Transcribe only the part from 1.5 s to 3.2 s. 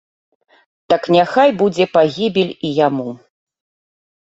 будзе пагібель і яму!